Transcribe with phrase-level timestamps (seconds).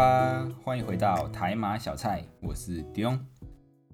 [0.00, 3.20] 吧，欢迎回到台马小菜，我是迪翁，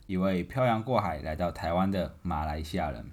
[0.07, 3.11] 一位漂洋过海来到台湾的马来西亚人。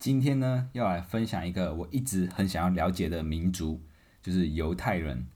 [0.00, 3.80] 今天呢，要来分享一个我一直很想要了解的民族，
[4.20, 5.28] 就是犹太人。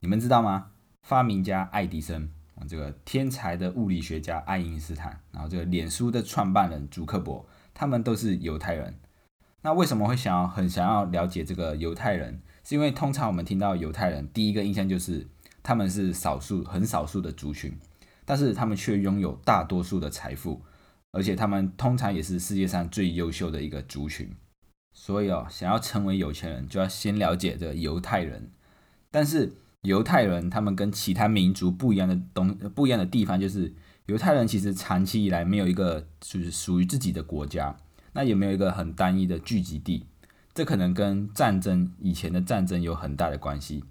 [0.00, 0.70] 你们知道吗？
[1.02, 2.30] 发明家爱迪生，
[2.66, 8.98] 这个天才的物理学家爱因斯坦，然后这个脸书的创办人祖克伯，他们都是犹太人。
[9.60, 12.40] 那为什么会想要很想要了解这个犹太人？
[12.64, 15.28] 是因为通常我们听到犹太人，第一个印象就是
[15.62, 17.76] 他们是少数、很少数的族群，
[18.24, 20.62] 但是他们却拥有大多数的财富，
[21.12, 24.30] 而且他们通常也是世界上最优秀的一个族群。
[24.94, 28.50] 所以哦，想要成为有钱人，就要先了解这犹太人。
[29.10, 29.52] 但是
[29.82, 33.72] 犹太人他们跟其他民族不一样的东不一样的地方，就是
[34.06, 37.76] 犹太人其实长期以来没有一个就是属于自己的国家，
[38.12, 40.06] 那也没有一个很单一的聚集地。
[40.54, 43.84] 这可能跟战争以前的战争有很大的关系，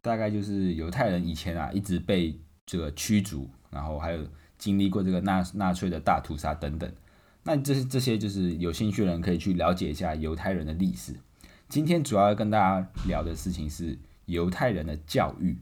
[0.00, 6.90] 大概就是犹太人以前啊一直被这个驱逐，然后还有经历过这个纳纳粹的大屠杀等等。
[7.44, 11.14] 那这些这些就是有兴趣的人可以去了解一下犹太人的历史。
[11.68, 15.56] 今天主要要跟大家聊的事情是犹太人的教育。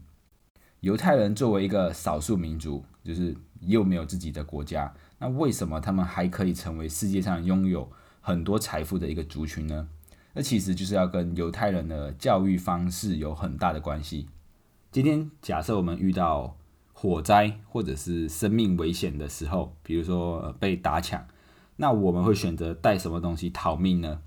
[0.81, 9.87] 犹太人作为一个少数民族，就是又没有自己的国家，那为什么他们还可以成为世界上拥有很多财富的一个族群呢？
[10.37, 14.27] 那其实就是要跟犹太人的教育方式有很大的关系。
[14.91, 16.55] 今天假设我们遇到
[16.93, 21.25] 火灾或者是生命危险的时候，比如说被打抢，
[21.77, 24.19] 那我们会选择带什么东西逃命呢？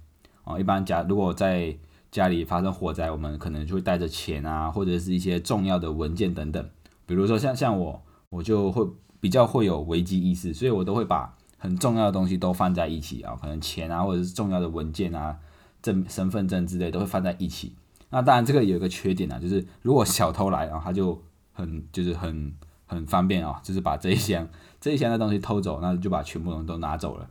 [0.42, 1.78] 哦，一般假如果在
[2.10, 6.68] 家里发生火灾，我们可能就会带着钱啊，或者是一些重要的文件等等。
[7.06, 8.84] 比如说像像我，我就会
[9.20, 15.38] 比较会有危机意识，所以我都会把很重要的东西都放在一起啊，可能钱啊，或者是重要的文件啊。
[15.82, 17.74] 证身份证之类都会放在一起。
[18.10, 21.22] 那当然，这个有一个缺点啊，就是如果小偷来啊，他就
[21.52, 22.52] 很就是很
[22.86, 24.48] 很方便啊，就是把这一箱
[24.80, 27.30] 这一箱的东西偷走，那就把全部人都拿走了。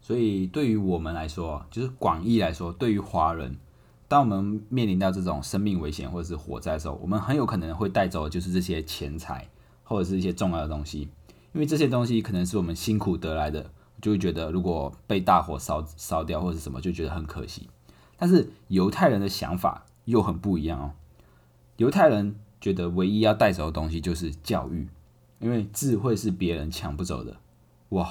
[0.00, 3.56] 所以对于我们来说，就是广义来说，对于华人，
[4.06, 9.48] 当我们面临到这种生命危险或者是火灾的时候，我们很有可能会带走就是这些钱财
[9.82, 11.08] 或者是一些重要的东西，
[11.52, 13.68] 因为这些东西可能是我们辛苦得来的，
[14.00, 17.68] 就会觉得如果被大火烧烧掉或者什么，就觉得很可惜。
[18.24, 20.92] 但是犹太人的想法又很不一样哦。
[21.76, 24.88] 犹太人觉得唯一要带走的东西就是教育，
[25.40, 27.36] 因为智慧是别人抢不走的。
[27.90, 28.08] 哇，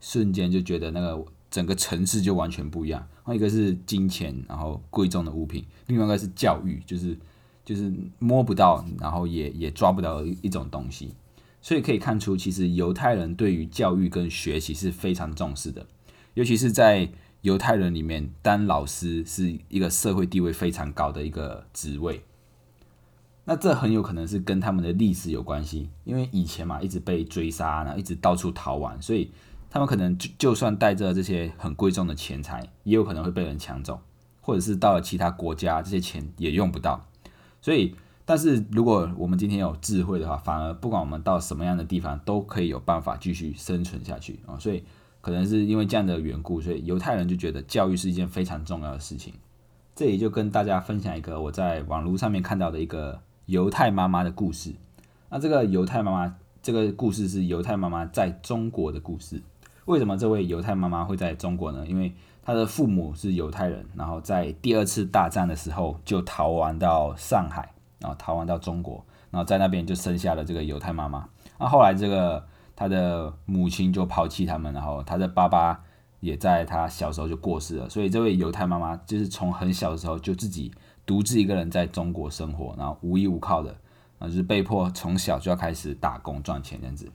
[0.00, 3.04] 瞬间就觉得那个整个城市就完全不一样。
[3.24, 7.18] 那一个是金钱，然后贵重的物品；另外一个是教育，就是
[7.64, 11.12] 就是摸不到，然后也也抓不到一种东西。
[11.60, 15.84] 所以可以看出，其实犹太人对于教育跟学习是非常重视的，
[16.34, 17.10] 尤其是在。
[17.46, 22.24] 犹太人里面当老师是一个社会地位非常高的一个职位，
[23.44, 29.30] 那这很有可能是跟他们的历史有关系，因为以前嘛一直被追杀，然后一直到处逃亡，所以
[29.70, 34.00] 他们可能就就算带着这些很贵重的钱财，也有可能会被人抢走，
[34.40, 37.06] 或者是到了其他国家，这些钱也用不到。
[37.62, 44.82] 所以，但是如果我们今天有智慧的话，反而不管我们到什么样的地方，都可以有办法继续生存下去啊，所以。
[45.26, 49.34] 可能是因为这样的缘故，所以犹太人就觉得教育是一件非常重要的事情。
[49.92, 54.72] 这里就跟大家分享一个我在网络上面看到的一个犹太妈妈的故事。
[55.28, 59.42] 那这个犹太妈妈，这个故事是犹太妈妈在中国的故事。
[59.86, 61.84] 为什么这位犹太妈妈会在中国呢？
[61.88, 62.14] 因为
[62.44, 71.28] 她的父母是犹太人，然后在第二次大战的时候就逃亡到上海，然后逃亡到中国，然后在那边就生下了这个犹太妈妈。
[71.58, 72.46] 那后来这个。
[72.76, 75.82] 他的母亲就抛弃他们，然后他的爸爸
[76.20, 80.70] 也在他小时候就过世了，所以这位犹太妈妈就是从很小的时候就自己
[81.04, 83.74] 独自一个人在中国生活，然后无依无靠的，
[84.18, 87.10] 啊，就是被迫从小就要开始打工赚钱这样子。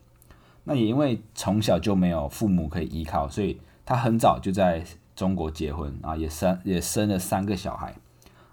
[0.64, 4.84] 那也因为从小就没有父母可以依靠，所以他很早就在
[5.16, 7.96] 中国结婚啊，也生也生了三个小孩。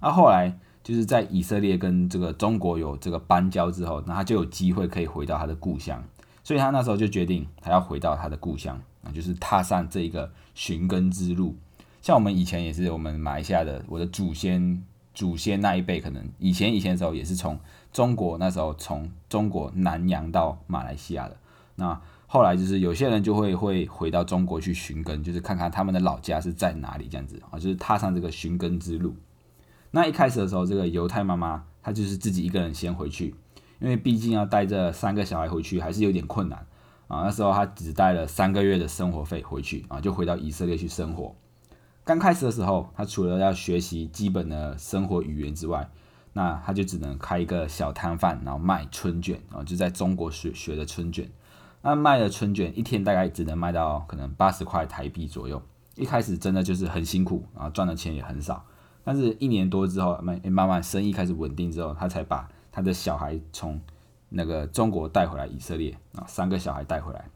[0.01, 6.03] 那后来就是在以色列跟这个中国有这个邦交之后，那他就有机会可以回到他的故乡。
[6.49, 11.55] 所以他那时候就决定，他要回到他的故乡啊，就是踏上这一个寻根之路。
[12.01, 17.61] 像我们以前也是，我们马来西亚的，我的祖先祖先那一辈，可能以前以前的时候也是从
[17.93, 21.37] 中国那时候从中国南洋到马来西亚的。
[21.75, 29.15] 那后来就是有些人就会会回到中国去寻根，就是看看他们的老家是在哪里这样子啊，就是踏上这个寻根之路。
[29.91, 33.35] 那一开始的时候，这个犹太妈妈她就是自己一个人先回去。
[33.81, 36.59] 因为毕竟要带着三个小孩回去还是有点困难
[37.07, 37.23] 啊。
[37.23, 41.35] 那时候他只带了三个月的生活费回去啊，就回到以色列去生活。
[42.05, 45.91] 刚开始的时候，他除了要学习基本的生活语言之外，
[46.33, 51.29] 那他就只能开一个小摊贩，然后卖春卷，啊就在中国学学的春卷。
[51.83, 55.63] 那卖的春卷一天大概只能卖到可能八十块台币左右。
[55.97, 58.65] 一开始真的就是很辛苦，啊赚的钱也很少。
[59.05, 62.49] 但是一年多之后，慢慢慢生意开始稳定之后，他才把
[62.79, 63.81] 他的小孩从
[64.29, 67.29] 那个中国带回来以色列啊，三个小孩带回来。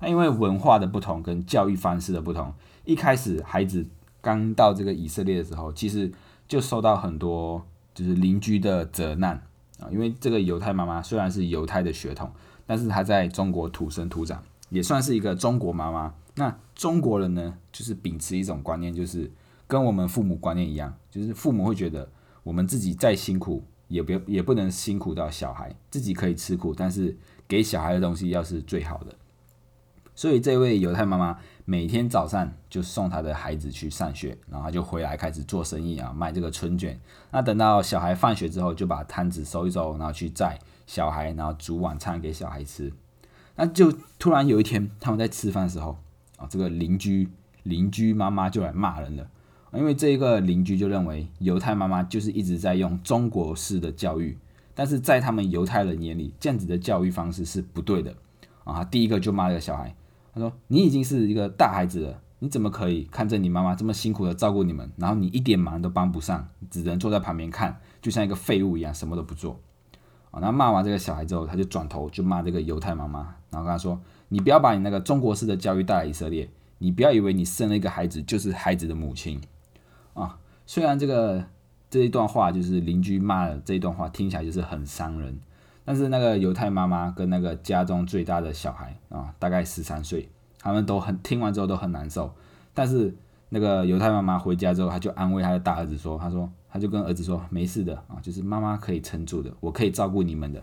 [0.00, 2.52] 那因为文化的不同跟教育方式的不同，
[2.84, 3.86] 一开始孩子
[4.20, 6.10] 刚到这个以色列的时候，其实
[6.48, 7.64] 就受到很多
[7.94, 9.40] 就是邻居的责难
[9.78, 9.86] 啊。
[9.92, 12.28] 因为这个犹太妈妈虽然是犹太的血统，
[12.66, 16.12] 但是她在中国土生土长，也算是一个中国妈妈。
[16.34, 19.30] 那中国人呢，就是秉持一种观念，就是
[19.68, 22.08] 跟我们父母观念一样，就是父母会觉得
[22.42, 27.14] 我们自己再辛苦，也不也不能辛苦到小孩，自己可以吃苦，但是
[27.46, 29.14] 给小孩的东西要是最好的。
[30.14, 36.98] 所以这位犹太妈妈每天早上就送她的孩子去上学，然后就回来开始做生意啊，卖这个春卷。
[37.30, 42.90] 那等到小孩放学之后，就把摊子收一收，然后去载小孩，然后煮晚餐给小孩吃。
[43.56, 45.98] 那就突然有一天，他们在吃饭的时候。
[46.36, 47.28] 啊，这个邻居
[47.64, 49.28] 邻居妈妈就来骂人了，
[49.72, 54.36] 因为这一个邻居就认为犹太妈妈就是一直在用中国式的教育，
[54.74, 58.14] 但是在他们犹太人眼里，这样子的教育方式是不对的
[58.64, 58.82] 啊。
[58.84, 59.94] 第一个就骂这个小孩，
[60.34, 69.60] 他说：“你已经是一个大孩子了，你怎么可以看着你妈妈这么辛苦的照顾你们，然后你一点忙都帮不上，只能坐在旁边看，就像一个废物一样，什么都不做。”
[70.32, 73.20] 啊，那骂完这个小孩之后，他就转头就骂这个犹太妈妈，
[73.50, 74.00] 然后跟他说。
[74.32, 79.40] 你不要把你那个中国式的教育带来以色列，你不要以为你生了一个孩子就是孩子的母亲
[80.14, 80.38] 啊。
[80.66, 81.44] 虽然这个
[81.88, 85.38] 这一段话就是邻居骂的这一段话听起来就是很伤人，
[85.84, 90.28] 但是那个犹太妈妈跟那个家中最大的小孩啊，大概十三岁，
[90.60, 92.32] 他们都很听完之后都很难受。
[92.72, 93.12] 但是
[93.48, 100.62] 那个犹太妈妈回家之后，他就安慰他的大儿子说：“他说他就跟儿子说没事的啊，就是妈妈可以撑住的，我可以照顾你们的。”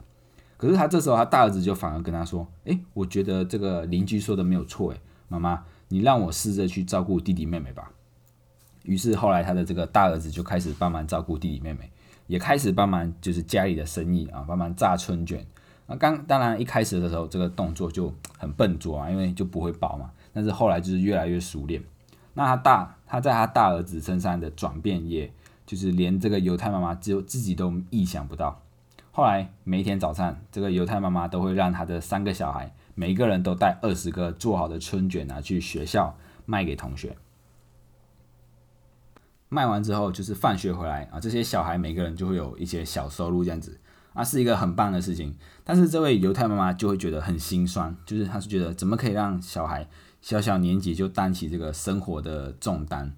[0.56, 4.98] 可是他这时候，他大儿子就反而跟他说：“哎，我觉得这个邻居说的没有错，哎，
[5.28, 7.92] 妈妈，你让我试着去照顾弟弟妹妹吧。”
[8.88, 11.92] 于是后来他的这个大儿子就开始帮忙照顾弟弟妹妹，
[12.26, 15.46] 也开始帮忙就是家里的生意啊，帮忙炸春卷。
[15.86, 20.10] 那刚当然一开始的时候，这个动作就很笨拙啊，因为就不会包嘛。
[20.34, 21.84] 但是后来就是越来越熟练。
[22.34, 25.32] 那他大他在他大儿子身上的转变，也
[25.66, 28.62] 就是连这个犹太妈妈只有自己都意想不到。
[29.12, 37.18] 后来每一天早上，这个犹太妈妈都会让他的三个小孩，每一个人都带二十个做好的春卷拿去学校卖给同学。
[39.50, 43.80] 卖完之后，就是放学回来啊，这些小孩每个人就会有一些小收入，这样子
[44.14, 45.36] 啊，是一个很棒的事情。
[45.64, 49.88] 但是这位犹太妈妈就会觉得很心酸，就是她是觉得怎么可以让小孩
[50.22, 53.14] 小小年纪就担起这个生活的重担。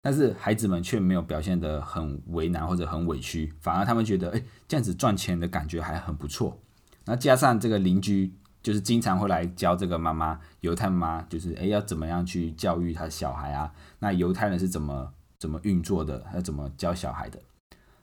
[0.00, 6.56] 但是孩子们却没有表现得很为难或者很委屈，反而他们觉得，哎，这样子赚钱的感觉还很不错。
[7.04, 8.32] 那加上这个邻居，
[8.62, 13.72] 就是经常会来教这个妈妈，犹太妈，就是哎，要怎么样去教育他小孩啊？
[13.98, 16.24] 那犹太人是怎么怎么运作的？
[16.34, 17.40] 要怎么教小孩的？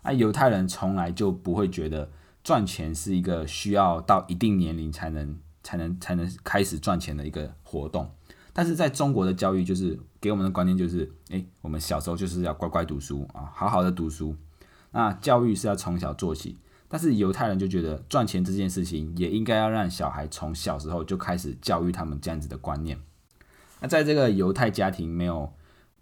[0.04, 2.10] 那犹太人从来就不会觉得
[2.44, 8.10] 赚钱是一个需要到一定年龄才能才能才能开始赚钱的一个活动。
[8.54, 14.36] 但是在中国的教育，就是给我们的观念就是，诶，我们小时候就是要乖乖读书啊，好好的读书。
[14.92, 16.58] 那教育是要从小做起。
[16.88, 22.98] 但是犹太人就觉得赚钱这件事情，也应该要让小孩从小时候就开始教育他们这样子的观念。
[23.82, 25.52] 那在这个犹太家庭，没有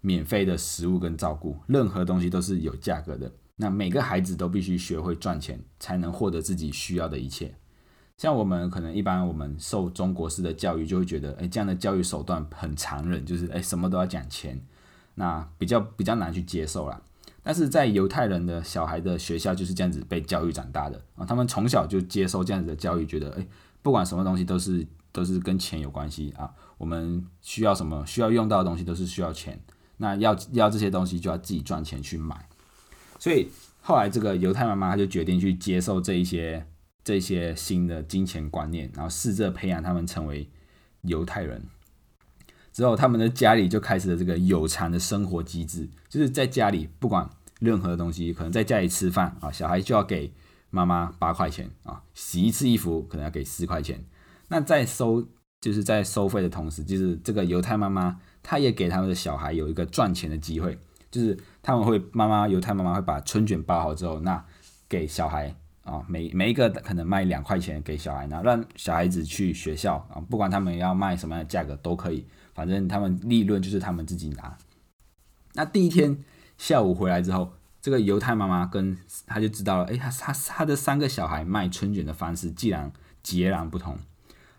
[0.04, 3.32] 免费的食物跟照顾，任何东西都是有价格的。
[3.56, 7.54] 那每个孩子都必须学会赚钱，才能获得自己需要的一切。
[8.18, 14.60] 像我们可能一般我们受中国式的教育，就会觉得，哎，这样的教育手段很残忍，就是哎，什么都要讲钱，
[15.14, 17.00] 那比较比较难去接受啦。
[17.42, 23.46] 但是在犹太人的小孩的学校就是这样子被教育长大的啊，他们从小就接受这样子的教育，觉得，哎，
[23.80, 29.60] 不管什么东西都是都是跟钱有关系啊，我们需要什么需要用到的东西都是需要钱，
[29.96, 32.48] 那要要这些东西就要自己赚钱去买。
[33.18, 33.48] 所以
[33.80, 36.66] 后来这个犹太妈妈她就决定去接受这一些。
[37.06, 40.48] 这些新的金钱观念，然后试着培养他们成为
[41.02, 41.62] 犹太人
[42.72, 47.28] 之后，他们的家里就开始了这个有偿的生活机制，就是在家里不管
[47.60, 50.32] 任何东西，可能在家里吃饭啊，小孩就要给
[50.70, 54.02] 妈妈八块钱啊，洗一次衣服可能要给四块钱。
[54.48, 55.28] 那在收
[55.60, 60.78] 就是在收费的同时，就是这个犹太妈妈，他也给他们的小孩有一个赚钱的机会，
[61.10, 64.44] 就是他们会妈妈犹太妈妈会把春卷包好之后，那
[64.88, 65.56] 给小孩。
[65.84, 74.56] 啊，每每一个可能卖两块钱给小孩，然后让小孩子去学校啊，不管他们要卖什么样的价格都可以，反正他们利润就是他们自己拿。
[75.52, 76.24] 那第一天
[76.56, 78.96] 下午回来之后，这个犹太妈妈跟
[79.26, 82.90] 他就知道了，哎，他他他的三个小孩卖春卷的方式既然
[83.22, 83.98] 截然不同，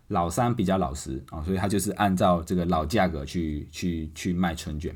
[0.09, 4.95] 老三比较老实啊，所以他就是按照这个老价格去去去卖春卷，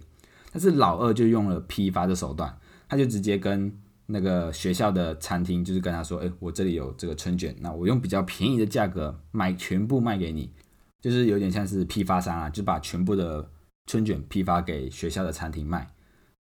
[0.51, 2.55] 但是老二就用了批发的手段，
[2.87, 3.71] 他就直接跟
[4.05, 10.51] 那个学校的餐厅就是跟他说，哎，我这里有这个春卷，那我用比较便宜的价格买全部卖给你，
[11.01, 13.49] 就是有点像是批发商啊，就把全部的
[13.87, 15.87] 春卷批发给学校的餐厅卖。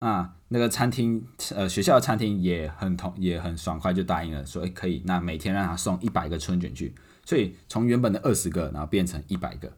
[0.00, 6.94] 啊，那个餐厅，呃，学校的餐厅也很同，也很爽快就答应了，说可以，那每天让他送一百个春卷去，
[7.28, 9.70] 所以从原本的二十个，然后变成一百个。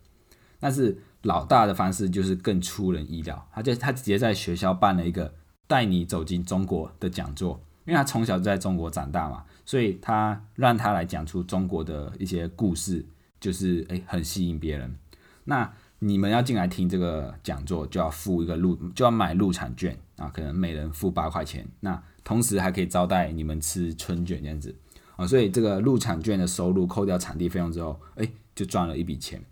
[0.60, 5.34] 但是老大的方式就是更出人意料，他就他直接在学校办了一个
[5.66, 13.04] 带你走进中国的讲座，因为他从小就在中国长大嘛，所以他让他来讲出中国的一些故事，
[13.40, 14.96] 就是诶很吸引别人。
[15.42, 21.66] 那你们要进来听这个讲座，就要付一个入，就要买入场券啊，可能每人付八块钱。
[21.80, 24.72] 那同时还可以招待你们吃春卷这样子
[25.20, 29.44] 啊，所以这个入场券的收入扣掉场地费用之后，哎，就赚了一笔钱。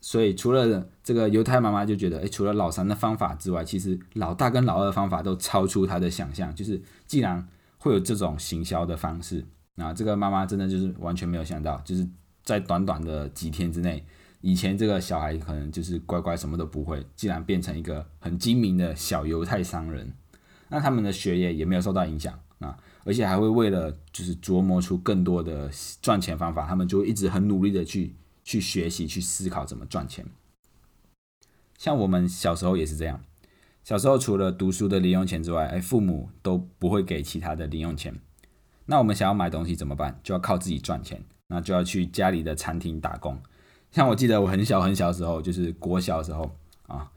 [0.00, 6.54] 所以除了这个犹太妈妈就觉得，哎，除了老三的方法之外，其实老大跟老二的方法都超出他的想象。
[6.54, 12.08] 就是既然会有这种行销的方式，那这个妈妈真的就是完全没有想到，就是
[12.42, 14.02] 在短短的几天之内。
[14.40, 20.14] 以前这个小孩可能就是乖乖什么都不会，竟然变成一个很精明的小犹太商人，
[20.68, 25.70] 那他们的学业也没有受到影响啊，而且还会为了就是琢磨出更多的
[26.02, 28.14] 赚钱方法，他们就一直很努力的去
[28.44, 30.26] 去学习去思考怎么赚钱。
[31.78, 33.20] 像我们小时候也是这样，
[33.84, 38.14] 小时候除了读书的零用钱之外，哎，父母都不会给其他的零用钱，
[38.86, 40.18] 那我们想要买东西怎么办？
[40.22, 43.40] 就要靠自己赚钱，那就要去家里的餐厅打工。
[43.92, 46.54] 像我记得我很小很小的时候，就是国小的时候
[46.88, 47.10] 啊，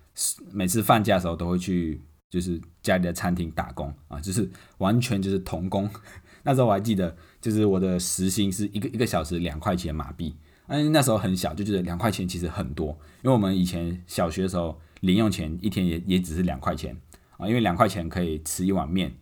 [0.51, 2.00] 每次放假的时候都会去，
[2.31, 5.88] 就是家里的餐厅打工啊，就是完全就是童工。
[6.43, 10.33] 那时候我还记得，就是我的时薪是一个一个小时两块钱马币。
[10.67, 16.95] 嗯，那时候很小，就觉得两块钱其实很多，因为我们以前小学的时候零用钱一天也也只是两块钱
[17.38, 19.13] 啊，因为两块钱可以吃一碗面，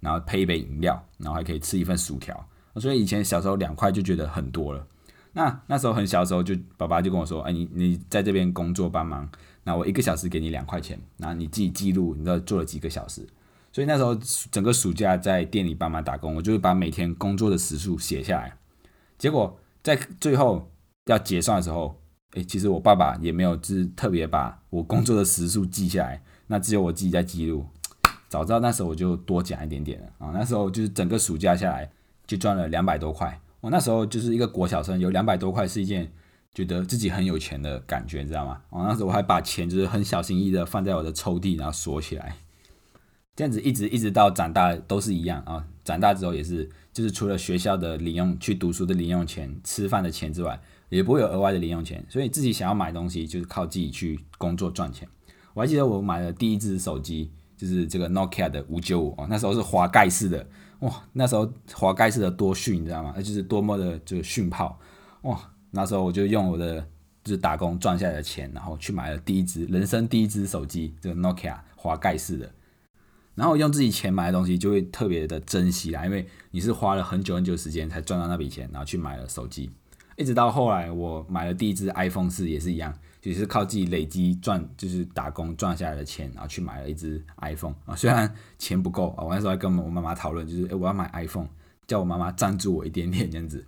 [0.00, 2.46] 然后配一杯饮料，然后还可以吃一份薯条，
[2.76, 4.86] 所以以前小时候两块就觉得很多了。
[5.32, 9.28] 那那时候很小的时候，就爸爸就跟我说：“哎，你你在这边工作帮忙，
[9.68, 13.20] 那我一个小时给你两块钱，然后你自己记录，你知道做了几个小时。”
[13.70, 14.14] 所以那时候
[14.50, 18.56] 整个暑假在店里帮忙打工，我就会把每天工作的时数写下来。
[19.18, 20.72] 结果在最后
[21.04, 22.00] 要结算的时候，
[22.32, 27.66] 哎，其实我爸爸也没有就是特别把我工作的时数记下来，那只有我自己在记录。
[28.30, 30.30] 早知道那时候我就多讲一点点了啊！
[30.32, 31.90] 那时候就是整个暑假下来
[32.26, 33.38] 就赚了两百多块。
[33.60, 36.10] 我那时候就是一个国小生，有两百多块是一件
[36.58, 38.60] 觉得自己很有钱的感觉，你知道吗？
[38.70, 42.34] 哦那时候我还把钱就是很小心翼翼的放在我的抽屉，然后锁起来，
[43.36, 45.64] 这样子一直一直到长大都是一样啊。
[45.84, 55.08] 长大之后也是，就是除了学校的零用、去读书的零用钱、吃饭的钱之外，也不会有额外的零用钱，所以自己想要买东西就是靠自己去工作赚钱。
[55.54, 60.44] 我还记得我买了第一只手机，就是这个 Nokia 的五九五哦，那时候是滑盖式的。
[60.80, 63.12] 哇，那时候滑盖式的多逊，你知道吗？
[63.14, 64.76] 那就是多么的就训炮
[65.22, 65.38] 哇！
[65.70, 66.80] 那时候我就用我的
[67.24, 72.50] 就是打工赚下来的钱，然后去买了第一只人生第一只手机，这个 Nokia 滑盖式的。
[73.34, 79.70] 然后用自己钱买的东西就会特别的珍惜啦，因为你是花了很久很久时间才赚到那笔钱，然后去买了手机。
[80.16, 82.92] 一直到后来我买了第一只 iPhone 四也是一样。
[83.24, 87.94] 也是靠自己累积赚，就是打工赚下来的钱，然后去买了一只 iPhone 啊。
[87.94, 91.48] 虽然钱不够啊，我那时候还跟我妈妈讨论，就是诶我要买 iPhone，
[91.86, 93.66] 叫我妈妈赞助我一点点这样子。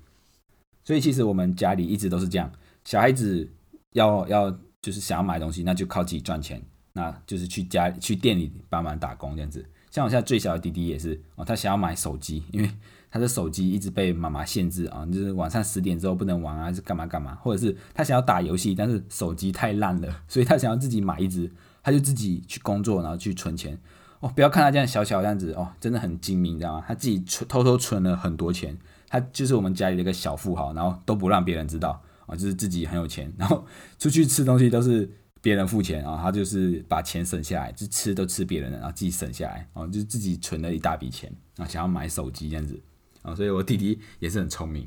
[0.84, 2.50] 所以其实我们家里一直都是这样，
[2.84, 3.48] 小孩子
[3.92, 4.50] 要要
[4.82, 9.64] 就是想要买东西，那就靠自己赚钱，那就是去家去店里帮忙打工这样子。
[9.90, 12.70] 像我现在最小的弟弟也是哦，他想要买手机， 因为
[13.10, 21.50] 他的手机一直被妈妈限制啊，就是晚上十点之后不能玩啊，是干嘛干嘛，或者是他想要打游戏，但是手机太烂了， 所以他想要自己买一只，
[21.82, 23.76] 他就自己去工作，然后去存钱。
[24.20, 26.84] 哦，不要看他这样小小样子哦，真的很精明，你知道吗？
[26.86, 28.78] 他自己存偷偷存了很多钱，
[29.10, 33.66] 他就是我们家里的一个小富豪，然后都不让别人知道啊，就是自己很有钱， 然后
[33.98, 35.10] 出去吃东西都是。
[35.42, 42.78] 别人付钱啊，他就是把钱省下来，就吃都吃别人的，然后自己省下来，啊，就自己存了一大笔钱啊，想要买手机这样子。
[43.22, 44.86] 啊，所以我弟弟也是很聪明，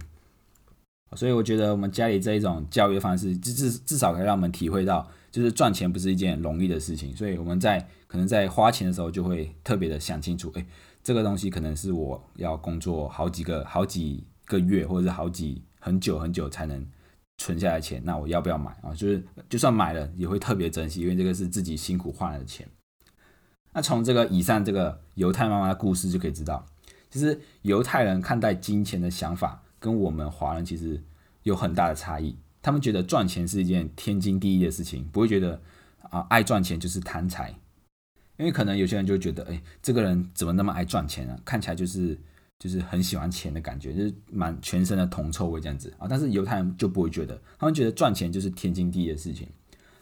[1.15, 10.63] 所以我觉得我们家里这一种教育方式，至至至少可以让我们体会到，就是赚钱不是一件容易的事情，所以我们在可能在花钱的时候就会特别的想清楚，哎，
[11.03, 16.87] 这个东西可能是我要工作好几个好几个月，或者是好几很久很久才能。
[17.39, 18.93] 存下来钱，那我要不要买啊？
[18.93, 22.65] 就是就算买了，也会特别珍惜，因为这个是自己辛苦换来的钱。
[23.73, 26.63] 那从这个以上这个犹太妈妈的故事就可以知道，
[27.09, 31.03] 其实犹太人看待金钱的想法跟我们华人其实
[31.41, 32.37] 有很大的差异。
[32.61, 35.59] 他们觉得赚钱是一件天经地义的事情，不会觉得
[36.11, 37.55] 啊爱赚钱就是贪财。
[38.37, 41.37] 因为可能有些人就觉得，哎，这个人怎么那么爱赚钱啊？
[41.45, 42.17] 看起来就是
[42.57, 46.07] 就是很喜欢钱的感觉，就是满全身的铜臭味这样子啊。
[46.09, 49.47] 但是犹太人就不会觉得，他们觉得赚钱就是天经地义的事情。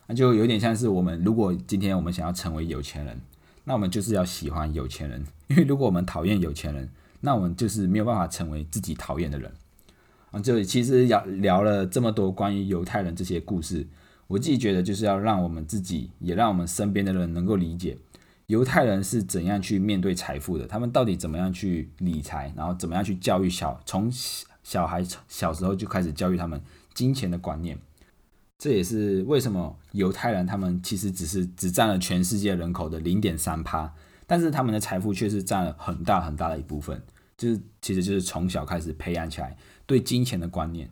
[0.08, 3.20] 那就有点像是我们，如果今天我们想要成为有钱人，
[3.64, 5.24] 那我们就是要喜欢有钱人。
[5.48, 9.52] 因为如果我们讨厌有钱人，那我们就是没有办法成为自己讨厌的人。
[10.32, 13.86] 啊，就其实聊聊了这么多关于犹太人这些故事，
[14.28, 17.98] 我自己觉得就是要让我们自己，也让我们身边的人能够理解。
[18.51, 20.67] 犹太人是怎样去面对财富的？
[20.67, 22.51] 他们到底怎么样去理财？
[22.53, 24.12] 然后怎么样去教育小从
[24.62, 26.62] 小孩小时候就开始教育他们
[26.93, 27.77] 金钱的观念？
[28.58, 33.89] 这也是为什么犹太人他们其实只是只占了全世界人口的零点三趴，
[34.27, 37.01] 但是他们的财富却是占了很大很大的一部分。
[37.38, 39.55] 就是其实就是从小开始培养起来
[39.86, 40.89] 对金钱的观念。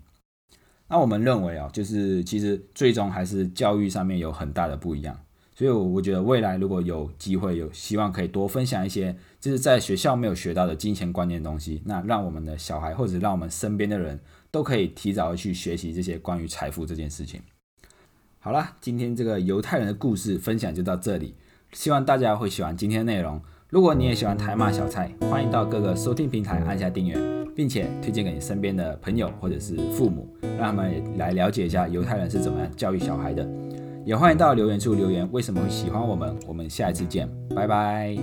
[0.87, 5.19] 那我们认为啊，就是其实最终还是教育上面有很大的不一样。
[5.59, 14.17] 所以，我觉得未来如果有机会，有希望可以多分享一些，就是在学校没有学到的金钱观念的东西，那让我们的小孩或者让我们身边的人
[14.51, 17.41] 都可以提早去学习这些关于财富这件事情。
[18.39, 21.35] 好了，今天这个犹太人的故事分享就到这里，
[21.73, 23.41] 希望大家会喜欢今天的内容。
[23.67, 27.17] 如果你也喜欢台马小菜，欢迎到各个收听平台按下订阅，
[27.53, 30.25] 并且推荐给你身边的朋友或者是父母，
[30.57, 33.45] 让他们来了解一下犹太人是怎么样教育小孩的。
[34.09, 36.35] 也欢迎到留言处留言，为什么会喜欢我们？
[36.47, 38.17] 我们下一次见，拜拜。